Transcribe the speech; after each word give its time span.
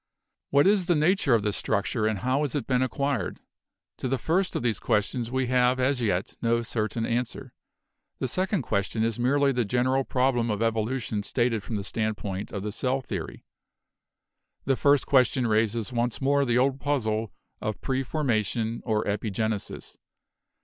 "What 0.49 0.65
is 0.65 0.87
the 0.87 0.95
nature 0.95 1.35
of 1.35 1.43
this 1.43 1.55
structure 1.55 2.07
and 2.07 2.17
how 2.17 2.41
has 2.41 2.55
it 2.55 2.65
been 2.65 2.81
acquired? 2.81 3.39
To 3.97 4.07
the 4.07 4.17
first 4.17 4.55
of 4.55 4.63
these 4.63 4.79
questions 4.79 5.29
we 5.29 5.45
have 5.45 5.79
as 5.79 6.01
yet 6.01 6.33
no 6.41 6.63
certain 6.63 7.05
answer. 7.05 7.53
The 8.17 8.27
second 8.27 8.63
question 8.63 9.03
is 9.03 9.19
merely 9.19 9.51
the 9.51 9.63
general 9.63 10.03
problem 10.03 10.49
of 10.49 10.59
evolution 10.59 11.21
stated 11.21 11.61
from 11.61 11.75
the 11.75 11.83
stand 11.83 12.17
point 12.17 12.51
of 12.51 12.63
the 12.63 12.71
cell 12.71 12.99
theory. 12.99 13.45
The 14.65 14.75
first 14.75 15.05
question 15.05 15.45
raises 15.45 15.93
once 15.93 16.19
more 16.19 16.45
the 16.45 16.57
old 16.57 16.79
puzzle 16.79 17.31
of 17.61 17.79
preformation 17.79 18.81
or 18.83 19.03
epigenesis. 19.05 19.97